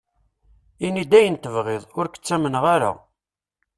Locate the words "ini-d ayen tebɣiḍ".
0.85-1.83